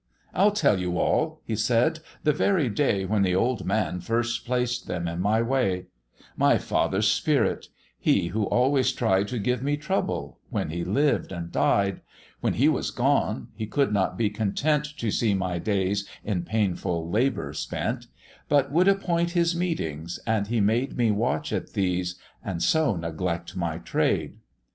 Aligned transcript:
"I'll 0.33 0.49
tell 0.49 0.79
you 0.79 0.97
all," 0.97 1.41
he 1.45 1.55
said, 1.55 1.99
"The 2.23 2.33
very 2.33 2.69
day 2.69 3.05
When 3.05 3.21
the 3.21 3.35
old 3.35 3.65
man 3.65 3.99
first 3.99 4.45
placed 4.47 4.87
them 4.87 5.07
in 5.07 5.19
my 5.21 5.43
way: 5.43 5.89
My 6.35 6.57
father's 6.57 7.07
spirit 7.07 7.67
he 7.99 8.29
who 8.29 8.45
always 8.45 8.93
tried 8.93 9.27
To 9.27 9.37
give 9.37 9.61
me 9.61 9.77
trouble, 9.77 10.39
when 10.49 10.71
he 10.71 10.83
lived 10.83 11.31
and 11.31 11.51
died 11.51 12.01
When 12.39 12.53
he 12.55 12.67
was 12.67 12.89
gone 12.89 13.49
he 13.53 13.67
could 13.67 13.93
not 13.93 14.17
be 14.17 14.31
content 14.31 14.85
To 14.97 15.11
see 15.11 15.35
my 15.35 15.59
days 15.59 16.09
in 16.23 16.45
painful 16.45 17.07
labour 17.07 17.53
spent, 17.53 18.07
But 18.49 18.71
would 18.71 18.87
appoint 18.87 19.33
his 19.37 19.55
meetings, 19.55 20.19
and 20.25 20.47
he 20.47 20.59
made 20.59 20.97
Me 20.97 21.11
watch 21.11 21.53
at 21.53 21.73
these, 21.73 22.17
and 22.43 22.63
so 22.63 22.95
neglect 22.95 23.55
my 23.55 23.77
trade. 23.77 24.39